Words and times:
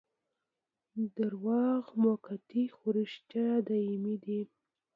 دروغ 1.17 1.83
موقتي 2.03 2.63
خو 2.75 2.85
رښتیا 2.97 3.49
دايمي 3.67 4.15
دي. 4.25 4.41